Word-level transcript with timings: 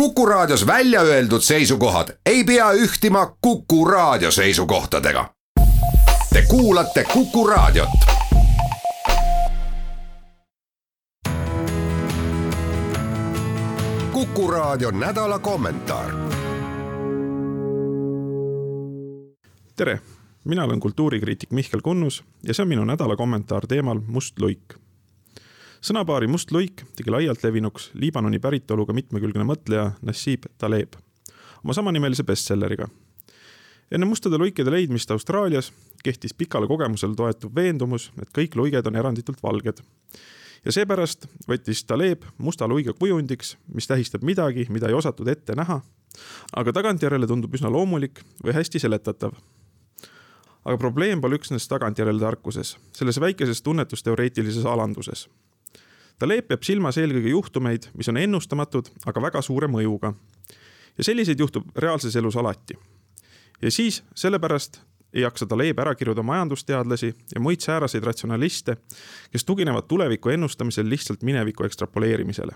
Kuku 0.00 0.26
Raadios 0.26 0.66
välja 0.66 1.00
öeldud 1.00 1.40
seisukohad 1.40 2.08
ei 2.26 2.44
pea 2.44 2.72
ühtima 2.72 3.36
Kuku 3.40 3.84
Raadio 3.84 4.30
seisukohtadega. 4.30 5.34
Te 6.32 6.42
kuulate 6.48 7.04
Kuku 7.04 7.46
Raadiot. 7.46 7.88
kuku 14.12 14.50
Raadio 14.50 14.90
nädala 14.90 15.38
kommentaar. 15.38 16.10
tere, 19.76 20.00
mina 20.44 20.64
olen 20.64 20.80
kultuurikriitik 20.80 21.50
Mihkel 21.50 21.80
Kunnus 21.80 22.24
ja 22.42 22.54
see 22.54 22.62
on 22.62 22.68
minu 22.68 22.84
nädala 22.84 23.16
kommentaar 23.16 23.66
teemal 23.66 24.00
Must 24.06 24.38
luik 24.38 24.74
sõnapaari 25.86 26.26
Must 26.26 26.50
luik 26.50 26.82
tegi 26.98 27.12
laialt 27.14 27.44
levinuks 27.44 27.90
Liibanoni 27.94 28.40
päritoluga 28.42 28.94
mitmekülgne 28.96 29.44
mõtleja 29.46 29.92
Nassib 30.02 30.48
Taleb 30.58 30.96
oma 31.62 31.74
samanimelise 31.76 32.24
bestselleriga. 32.26 32.88
enne 33.90 34.06
mustade 34.06 34.38
luikede 34.38 34.70
leidmist 34.70 35.10
Austraalias 35.10 35.72
kehtis 36.04 36.34
pikale 36.34 36.66
kogemusele 36.66 37.14
toetuv 37.14 37.54
veendumus, 37.54 38.10
et 38.22 38.30
kõik 38.38 38.56
luiged 38.56 38.86
on 38.86 38.96
eranditult 38.96 39.42
valged. 39.42 39.82
ja 40.64 40.72
seepärast 40.72 41.28
võttis 41.48 41.84
Taleb 41.86 42.24
musta 42.38 42.68
luige 42.68 42.92
kujundiks, 42.92 43.56
mis 43.74 43.86
tähistab 43.86 44.22
midagi, 44.22 44.66
mida 44.68 44.88
ei 44.88 44.94
osatud 44.94 45.28
ette 45.28 45.54
näha, 45.54 45.80
aga 46.52 46.72
tagantjärele 46.72 47.26
tundub 47.26 47.54
üsna 47.54 47.70
loomulik 47.70 48.24
või 48.44 48.58
hästi 48.58 48.78
seletatav 48.78 49.38
aga 50.64 50.76
probleem 50.78 51.20
pole 51.20 51.38
üksnes 51.38 51.68
tagantjärele 51.68 52.18
tarkuses, 52.18 52.76
selles 52.92 53.20
väikeses 53.20 53.62
tunnetusteoreetilises 53.62 54.64
alanduses 54.66 55.28
Taleb 56.18 56.46
peab 56.48 56.62
silmas 56.64 56.96
eelkõige 56.96 57.28
juhtumeid, 57.28 57.90
mis 57.92 58.08
on 58.08 58.16
ennustamatud, 58.16 58.88
aga 59.06 59.22
väga 59.22 59.42
suure 59.42 59.68
mõjuga. 59.68 60.14
ja 60.98 61.04
selliseid 61.04 61.40
juhtub 61.40 61.64
reaalses 61.76 62.16
elus 62.16 62.36
alati. 62.36 62.78
ja 63.62 63.70
siis 63.70 64.02
sellepärast 64.14 64.80
ei 65.12 65.22
jaksa 65.22 65.46
Taleb 65.46 65.78
ära 65.78 65.94
kiruda 65.94 66.22
majandusteadlasi 66.22 67.14
ja 67.34 67.40
muid 67.40 67.60
sääraseid 67.60 68.04
ratsionaliste, 68.04 68.76
kes 69.32 69.44
tuginevad 69.44 69.84
tuleviku 69.88 70.28
ennustamisel 70.28 70.88
lihtsalt 70.88 71.22
mineviku 71.22 71.64
ekstrapoleerimisele. 71.64 72.52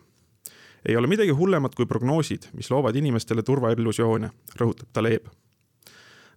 ei 0.88 0.96
ole 0.96 1.06
midagi 1.06 1.30
hullemat 1.30 1.74
kui 1.74 1.86
prognoosid, 1.86 2.42
mis 2.52 2.70
loovad 2.70 2.96
inimestele 2.96 3.42
turvaillusioone, 3.42 4.30
rõhutab 4.60 4.88
Taleb. 4.92 5.26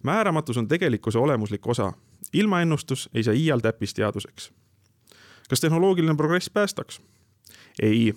määramatus 0.02 0.56
on 0.56 0.68
tegelikkuse 0.68 1.18
olemuslik 1.18 1.66
osa. 1.66 1.92
ilma 2.32 2.60
ennustus 2.60 3.08
ei 3.14 3.22
saa 3.22 3.34
iial 3.34 3.60
täppisteaduseks. 3.60 4.52
kas 5.48 5.60
tehnoloogiline 5.60 6.14
progress 6.16 6.50
päästaks? 6.50 7.00
Ei, 7.82 8.12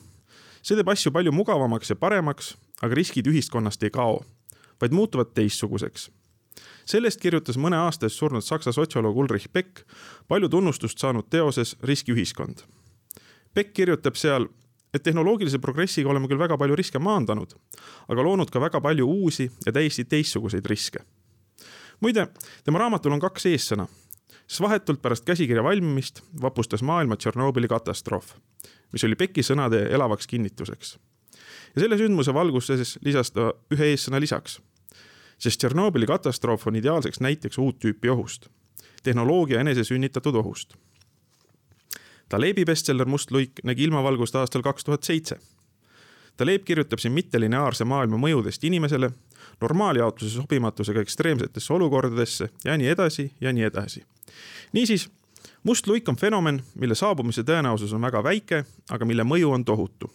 see 0.62 0.78
teeb 0.78 0.90
asju 0.92 1.12
palju 1.16 1.34
mugavamaks 1.36 1.94
ja 1.94 1.98
paremaks, 2.00 2.56
aga 2.82 2.98
riskid 2.98 3.28
ühiskonnast 3.30 3.84
ei 3.84 3.94
kao, 3.94 4.22
vaid 4.82 4.96
muutuvad 4.96 5.34
teistsuguseks. 5.34 6.10
sellest 6.88 7.20
kirjutas 7.20 7.58
mõne 7.60 7.76
aasta 7.76 8.06
eest 8.08 8.16
surnud 8.16 8.44
saksa 8.44 8.72
sotsioloog 8.72 9.18
Ulrich 9.18 9.50
Beck 9.54 9.84
palju 10.28 10.50
tunnustust 10.50 11.00
saanud 11.00 11.28
teoses 11.30 11.76
Riskiühiskond. 11.84 12.64
Beck 13.54 13.74
kirjutab 13.74 14.16
seal, 14.16 14.48
et 14.94 15.04
tehnoloogilise 15.04 15.60
progressiga 15.60 16.10
oleme 16.10 16.28
küll 16.28 16.40
väga 16.40 16.58
palju 16.58 16.76
riske 16.76 17.00
maandanud, 17.00 17.54
aga 18.08 18.24
loonud 18.24 18.50
ka 18.50 18.60
väga 18.60 18.82
palju 18.82 19.06
uusi 19.06 19.52
ja 19.66 19.72
täiesti 19.72 20.06
teistsuguseid 20.06 20.66
riske. 20.66 21.00
muide, 22.00 22.28
tema 22.64 22.80
raamatul 22.80 23.12
on 23.12 23.20
kaks 23.20 23.46
eessõna 23.46 23.88
siis 24.48 24.62
vahetult 24.62 25.02
pärast 25.02 25.26
käsikirja 25.26 25.64
valmimist 25.64 26.22
vapustas 26.42 26.84
maailma 26.84 27.18
Tšernobõli 27.20 27.68
katastroof, 27.68 28.34
mis 28.94 29.04
oli 29.04 29.16
Peki 29.16 29.44
sõnade 29.44 29.84
elavaks 29.92 30.28
kinnituseks. 30.28 30.98
ja 31.76 31.82
selle 31.82 31.98
sündmuse 31.98 32.34
valguses 32.34 32.98
lisas 33.06 33.32
ta 33.32 33.52
ühe 33.74 33.92
eessõna 33.94 34.20
lisaks, 34.20 34.60
sest 35.38 35.60
Tšernobõli 35.60 36.08
katastroof 36.08 36.68
on 36.68 36.76
ideaalseks 36.76 37.20
näiteks 37.20 37.58
uut 37.58 37.80
tüüpi 37.80 38.10
ohust, 38.10 38.50
tehnoloogia 39.04 39.60
enesesünnitatud 39.60 40.36
ohust. 40.36 40.76
Talebi 42.30 42.66
bestseller 42.66 43.08
Must 43.08 43.32
luik 43.32 43.64
nägi 43.64 43.84
ilmavalgust 43.84 44.36
aastal 44.36 44.62
kaks 44.62 44.84
tuhat 44.84 45.04
seitse 45.04 45.40
Taleb 46.38 46.64
kirjutab 46.66 47.02
siin 47.02 47.16
mittelineaarse 47.18 47.86
maailma 47.90 48.20
mõjudest 48.22 48.62
inimesele, 48.70 49.10
normaaljaotuse 49.62 50.36
sobimatusega 50.36 51.02
ekstreemsetesse 51.02 51.74
olukordadesse 51.74 52.50
ja 52.66 52.76
nii 52.78 52.92
edasi 52.94 53.32
ja 53.42 53.54
nii 53.54 53.66
edasi 53.66 54.04
niisiis, 54.74 55.08
must 55.68 55.88
luik 55.88 56.10
on 56.10 56.16
fenomen, 56.16 56.62
mille 56.80 56.96
saabumise 56.96 57.44
tõenäosus 57.44 57.92
on 57.96 58.06
väga 58.08 58.22
väike, 58.24 58.64
aga 58.90 59.06
mille 59.06 59.24
mõju 59.28 59.52
on 59.52 59.66
tohutu. 59.66 60.12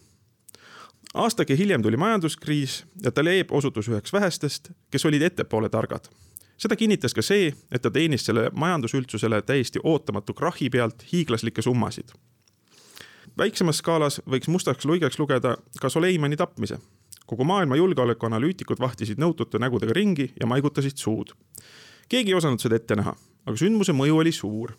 aastake 1.14 1.56
hiljem 1.58 1.82
tuli 1.82 1.96
majanduskriis 1.96 2.84
ja 3.04 3.10
Taleb 3.12 3.52
osutus 3.52 3.88
üheks 3.88 4.12
vähestest, 4.12 4.70
kes 4.90 5.04
olid 5.04 5.22
ettepoole 5.22 5.68
targad. 5.68 6.08
seda 6.56 6.76
kinnitas 6.76 7.14
ka 7.14 7.22
see, 7.22 7.52
et 7.72 7.82
ta 7.82 7.90
teenis 7.90 8.24
selle 8.24 8.50
majandusüldsusele 8.54 9.42
täiesti 9.42 9.80
ootamatu 9.84 10.34
krahhi 10.34 10.70
pealt 10.70 11.04
hiiglaslikke 11.12 11.62
summasid. 11.62 12.08
väiksemas 13.38 13.78
skaalas 13.78 14.20
võiks 14.26 14.48
mustaks 14.48 14.84
luigeks 14.84 15.18
lugeda 15.18 15.56
ka 15.80 15.88
Soleimani 15.88 16.36
tapmise. 16.36 16.78
kogu 17.26 17.44
maailma 17.44 17.76
julgeolekuanalüütikud 17.76 18.80
vahtisid 18.80 19.18
nõutute 19.18 19.58
nägudega 19.58 19.92
ringi 19.92 20.32
ja 20.40 20.46
maigutasid 20.46 20.96
suud. 20.96 21.34
keegi 22.08 22.30
ei 22.30 22.34
osanud 22.40 22.60
seda 22.60 22.76
ette 22.76 22.96
näha 22.96 23.16
aga 23.46 23.58
sündmuse 23.58 23.94
mõju 23.96 24.18
oli 24.22 24.32
suur. 24.34 24.74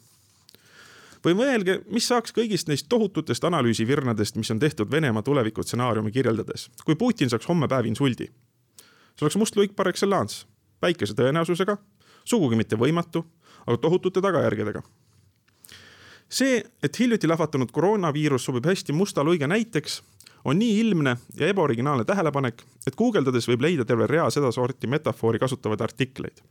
Või 1.26 1.36
mõelge, 1.40 1.80
mis 1.92 2.08
saaks 2.08 2.34
kõigist 2.36 2.68
neist 2.68 2.90
tohututest 2.92 3.44
analüüsivirnadest, 3.48 4.36
mis 4.40 4.52
on 4.52 4.60
tehtud 4.60 4.92
Venemaa 4.92 5.24
tulevikutsenaariumi 5.24 6.12
kirjeldades, 6.12 6.70
kui 6.86 6.96
Putin 6.96 7.32
saaks 7.32 7.48
homme 7.50 7.68
päev 7.68 7.86
insuldi. 7.86 8.30
see 9.16 9.26
oleks 9.26 9.38
must 9.38 9.56
luik 9.56 9.76
par 9.76 9.88
excellence, 9.88 10.46
väikese 10.82 11.14
tõenäosusega, 11.14 11.78
sugugi 12.26 12.56
mitte 12.56 12.76
võimatu, 12.76 13.26
aga 13.68 13.78
tohutute 13.78 14.22
tagajärgedega. 14.22 14.82
See, 16.30 16.64
et 16.84 17.00
hiljuti 17.00 17.28
lahvatanud 17.28 17.72
koroonaviirus 17.72 18.46
sobib 18.46 18.66
hästi 18.66 18.94
musta 18.94 19.24
luige 19.24 19.48
näiteks, 19.48 20.02
on 20.46 20.60
nii 20.60 20.80
ilmne 20.80 21.18
ja 21.38 21.48
ebaoriginaalne 21.48 22.06
tähelepanek, 22.06 22.64
et 22.88 22.96
guugeldades 22.96 23.48
võib 23.48 23.62
leida 23.62 23.86
terve 23.86 24.08
rea 24.08 24.30
sedasorti 24.30 24.88
metafoori 24.88 25.40
kasutavaid 25.40 25.82
artikleid 25.82 26.42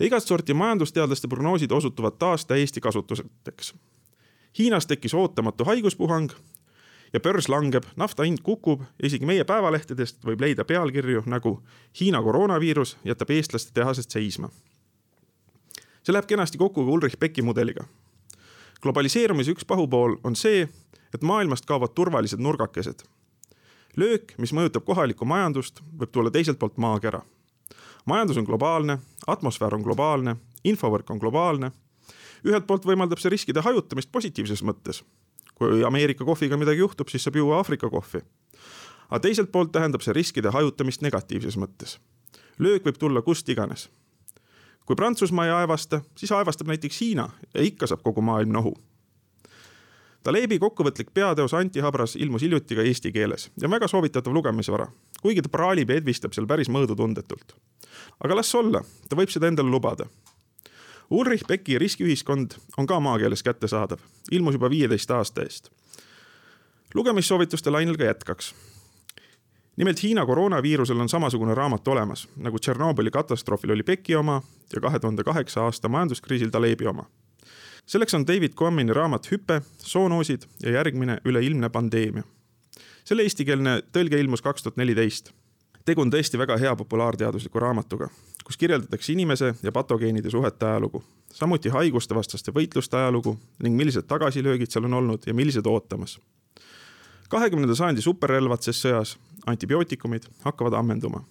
ja 0.00 0.06
igat 0.06 0.24
sorti 0.24 0.54
majandusteadlaste 0.54 1.28
prognoosid 1.28 1.70
osutuvad 1.70 2.12
taas 2.18 2.46
täiesti 2.46 2.80
kasutuseks. 2.80 3.74
Hiinas 4.58 4.86
tekkis 4.86 5.14
ootamatu 5.14 5.64
haiguspuhang 5.64 6.30
ja 7.12 7.20
börs 7.20 7.48
langeb, 7.48 7.84
nafta 7.96 8.22
hind 8.22 8.38
kukub 8.42 8.80
ja 8.80 9.06
isegi 9.06 9.26
meie 9.26 9.44
päevalehtedest 9.44 10.24
võib 10.24 10.40
leida 10.40 10.64
pealkirju 10.64 11.22
nagu 11.26 11.60
Hiina 12.00 12.22
koroonaviirus 12.22 12.96
jätab 13.04 13.30
eestlaste 13.30 13.72
tehased 13.74 14.10
seisma. 14.10 14.50
see 16.02 16.12
läheb 16.12 16.26
kenasti 16.26 16.58
kokku 16.58 16.84
ka 16.84 16.90
Ulrich 16.90 17.18
Becki 17.18 17.42
mudeliga. 17.42 17.84
globaliseerumise 18.82 19.52
üks 19.52 19.66
pahupool 19.66 20.16
on 20.24 20.36
see, 20.36 20.68
et 21.14 21.22
maailmast 21.22 21.66
kaovad 21.66 21.94
turvalised 21.94 22.40
nurgakesed. 22.40 23.02
löök, 23.96 24.34
mis 24.38 24.52
mõjutab 24.52 24.84
kohalikku 24.84 25.24
majandust, 25.24 25.82
võib 25.98 26.10
tulla 26.10 26.30
teiselt 26.30 26.58
poolt 26.58 26.76
maakera 26.76 27.22
majandus 28.10 28.40
on 28.40 28.46
globaalne, 28.48 28.98
atmosfäär 29.26 29.74
on 29.76 29.84
globaalne, 29.86 30.36
infovõrk 30.64 31.10
on 31.10 31.22
globaalne. 31.22 31.70
ühelt 32.44 32.66
poolt 32.66 32.86
võimaldab 32.88 33.20
see 33.20 33.30
riskide 33.30 33.60
hajutamist 33.60 34.12
positiivses 34.12 34.62
mõttes. 34.62 35.02
kui 35.54 35.84
Ameerika 35.84 36.24
kohviga 36.24 36.56
midagi 36.56 36.80
juhtub, 36.80 37.08
siis 37.08 37.24
saab 37.24 37.36
juua 37.36 37.56
Aafrika 37.56 37.90
kohvi. 37.90 38.20
aga 39.10 39.20
teiselt 39.20 39.52
poolt 39.52 39.72
tähendab 39.72 40.02
see 40.02 40.12
riskide 40.12 40.50
hajutamist 40.50 41.02
negatiivses 41.02 41.56
mõttes. 41.56 41.98
löök 42.58 42.84
võib 42.84 42.98
tulla 42.98 43.22
kust 43.22 43.48
iganes. 43.48 43.88
kui 44.86 44.96
Prantsusmaa 44.96 45.46
ei 45.46 45.52
aevasta, 45.52 46.02
siis 46.16 46.32
aevastab 46.32 46.66
näiteks 46.66 47.00
Hiina 47.00 47.28
ja 47.54 47.62
ikka 47.62 47.86
saab 47.86 48.02
kogu 48.02 48.20
maailm 48.20 48.52
nohu 48.52 48.74
Talebi 50.22 50.58
kokkuvõtlik 50.60 51.14
peateos 51.16 51.54
Antihabras 51.56 52.12
ilmus 52.20 52.42
hiljuti 52.44 52.76
ka 52.76 52.84
eesti 52.84 53.08
keeles 53.12 53.46
ja 53.56 53.68
on 53.68 53.72
väga 53.72 53.88
soovitatav 53.88 54.34
lugemisvara, 54.36 54.84
kuigi 55.22 55.40
ta 55.42 55.48
praalib 55.48 55.90
ja 55.90 55.96
edvistab 55.96 56.34
seal 56.36 56.46
päris 56.46 56.68
mõõdutundetult. 56.68 57.54
aga 58.24 58.36
las 58.36 58.54
olla, 58.54 58.82
ta 59.08 59.16
võib 59.16 59.32
seda 59.32 59.48
endale 59.48 59.70
lubada. 59.72 60.06
Ulrich 61.10 61.46
Becki 61.48 61.78
Riskiühiskond 61.78 62.58
on 62.76 62.86
ka 62.86 63.00
maakeeles 63.00 63.42
kättesaadav, 63.42 63.98
ilmus 64.30 64.54
juba 64.54 64.70
viieteist 64.70 65.10
aasta 65.10 65.42
eest. 65.42 65.70
lugemissoovituste 66.94 67.70
lainel 67.70 67.96
ka 67.96 68.04
jätkaks. 68.04 68.54
nimelt 69.76 70.02
Hiina 70.02 70.26
koroonaviirusel 70.26 71.00
on 71.00 71.08
samasugune 71.08 71.54
raamat 71.54 71.88
olemas, 71.88 72.28
nagu 72.36 72.58
Tšernobõli 72.58 73.10
katastroofil 73.10 73.70
oli 73.70 73.82
Becki 73.82 74.14
oma 74.16 74.42
ja 74.74 74.80
kahe 74.80 74.98
tuhande 74.98 75.24
kaheksa 75.24 75.64
aasta 75.64 75.88
majanduskriisil 75.88 76.50
Talebi 76.50 76.86
oma 76.86 77.08
selleks 77.86 78.14
on 78.14 78.26
David 78.26 78.52
Quammini 78.62 78.92
raamat 78.92 79.30
Hüpe, 79.30 79.62
soonoosid 79.78 80.42
ja 80.62 80.70
järgmine 80.70 81.18
üleilmne 81.24 81.68
pandeemia. 81.68 82.22
selle 83.04 83.22
eestikeelne 83.22 83.82
tõlge 83.92 84.20
ilmus 84.20 84.42
kaks 84.42 84.62
tuhat 84.62 84.76
neliteist. 84.76 85.32
tegu 85.84 86.00
on 86.00 86.10
tõesti 86.10 86.38
väga 86.38 86.56
hea 86.56 86.76
populaarteadusliku 86.76 87.58
raamatuga, 87.58 88.08
kus 88.44 88.56
kirjeldatakse 88.56 89.12
inimese 89.12 89.54
ja 89.62 89.72
patogeenide 89.72 90.30
suhete 90.30 90.66
ajalugu, 90.66 91.04
samuti 91.32 91.68
haigustevastaste 91.68 92.52
võitluste 92.52 92.96
ajalugu 92.96 93.38
ning 93.62 93.76
millised 93.76 94.06
tagasilöögid 94.06 94.70
seal 94.70 94.84
on 94.84 94.94
olnud 94.94 95.26
ja 95.26 95.34
millised 95.34 95.66
ootamas 95.66 96.18
kahekümnenda 97.30 97.74
sajandi 97.78 98.02
superrelvad 98.02 98.64
ses 98.64 98.80
sõjas 98.82 99.14
antibiootikumid 99.46 100.26
hakkavad 100.44 100.74
ammenduma. 100.74 101.22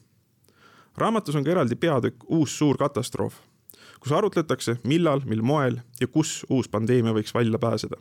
raamatus 0.97 1.35
on 1.35 1.43
ka 1.43 1.51
eraldi 1.51 1.75
peatükk 1.75 2.23
Uus 2.27 2.57
suur 2.57 2.77
katastroof, 2.77 3.35
kus 3.99 4.11
arutletakse, 4.11 4.77
millal, 4.83 5.21
mil 5.25 5.41
moel 5.41 5.79
ja 5.99 6.07
kus 6.07 6.45
uus 6.49 6.69
pandeemia 6.69 7.13
võiks 7.13 7.33
välja 7.33 7.59
pääseda. 7.59 7.97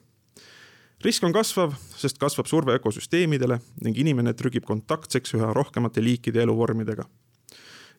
risk 1.04 1.24
on 1.24 1.32
kasvav, 1.32 1.74
sest 1.96 2.18
kasvab 2.18 2.46
surve 2.46 2.74
ökosüsteemidele 2.74 3.60
ning 3.82 3.98
inimene 3.98 4.32
trügib 4.34 4.64
kontaktseks 4.64 5.34
üha 5.34 5.52
rohkemate 5.54 6.04
liikide 6.04 6.42
eluvormidega. 6.42 7.04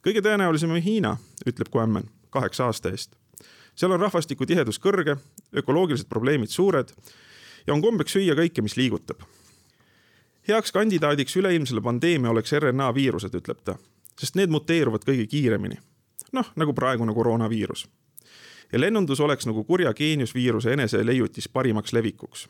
kõige 0.04 0.22
tõenäolisem 0.22 0.72
on 0.72 0.82
Hiina, 0.82 1.18
ütleb 1.46 1.68
Quammen 1.76 2.10
kaheksa 2.30 2.66
aasta 2.66 2.90
eest. 2.90 3.16
seal 3.76 3.92
on 3.92 4.00
rahvastiku 4.00 4.46
tihedus 4.46 4.80
kõrge, 4.80 5.18
ökoloogilised 5.56 6.10
probleemid 6.10 6.50
suured 6.50 6.94
ja 7.68 7.74
on 7.74 7.82
kombeks 7.82 8.16
süüa 8.16 8.36
kõike, 8.36 8.62
mis 8.62 8.78
liigutab. 8.78 9.22
heaks 10.48 10.72
kandidaadiks 10.72 11.36
üleilmsele 11.38 11.82
pandeemia 11.82 12.30
oleks 12.30 12.54
RNA 12.54 12.94
viirused, 12.96 13.36
ütleb 13.36 13.64
ta, 13.64 13.78
sest 14.18 14.36
need 14.36 14.50
muteeruvad 14.50 15.06
kõige 15.06 15.28
kiiremini. 15.28 15.80
Noh, 16.32 16.52
nagu 16.56 16.74
praegune 16.74 17.14
koroonaviirus. 17.14 17.88
ja 18.72 18.80
lennundus 18.80 19.20
oleks 19.20 19.46
nagu 19.46 19.64
kurja 19.64 19.94
geeniusviiruse 19.94 20.74
eneseleiutis 20.74 21.50
parimaks 21.50 21.94
levikuks 21.94 22.48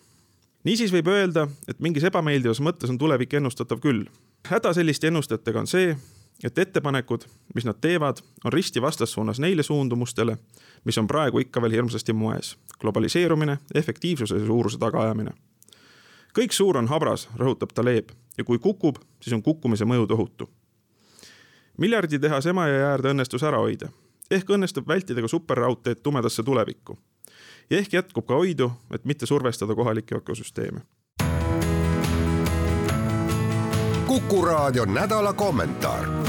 niisiis 0.63 0.91
võib 0.93 1.07
öelda, 1.11 1.47
et 1.67 1.79
mingis 1.79 2.05
ebameeldivas 2.09 2.61
mõttes 2.63 2.91
on 2.91 2.97
tulevik 2.97 3.33
ennustatav 3.33 3.79
küll. 3.79 4.05
häda 4.47 4.73
selliste 4.73 5.07
ennustajatega 5.07 5.59
on 5.59 5.67
see, 5.67 5.95
et 6.43 6.57
ettepanekud, 6.57 7.25
mis 7.55 7.65
nad 7.65 7.79
teevad, 7.81 8.21
on 8.43 8.53
risti 8.53 8.81
vastassuunas 8.81 9.39
neile 9.39 9.63
suundumustele, 9.63 10.37
mis 10.85 10.97
on 10.97 11.07
praegu 11.07 11.39
ikka 11.39 11.61
veel 11.61 11.71
hirmsasti 11.71 12.13
moes. 12.13 12.57
globaliseerumine, 12.79 13.57
efektiivsuse 13.75 14.35
ja 14.35 14.45
suuruse 14.45 14.77
tagaajamine. 14.77 15.31
kõik 16.39 16.51
suur 16.51 16.77
on 16.77 16.87
habras, 16.87 17.29
rõhutab 17.35 17.73
Taleb 17.73 18.11
ja 18.37 18.43
kui 18.43 18.59
kukub, 18.59 18.95
siis 19.21 19.33
on 19.33 19.43
kukkumise 19.43 19.85
mõju 19.85 20.07
tohutu. 20.07 20.49
Miljarditehas 21.79 22.45
Emajõe 22.45 22.83
äärde 22.83 23.13
õnnestus 23.13 23.43
ära 23.43 23.57
hoida. 23.57 23.89
ehk 24.31 24.49
õnnestub 24.49 24.87
vältida 24.87 25.21
ka 25.21 25.27
superraudteed 25.27 26.03
tumedasse 26.03 26.43
tulevikku. 26.43 26.97
ja 27.69 27.77
ehk 27.77 27.93
jätkub 27.93 28.27
ka 28.27 28.33
hoidu, 28.33 28.71
et 28.93 29.05
mitte 29.05 29.25
survestada 29.25 29.75
kohalikke 29.75 30.15
ökosüsteeme 30.15 30.81
Kuku 34.07 34.45
raadio 34.45 34.85
nädala 34.85 35.33
kommentaar 35.33 36.28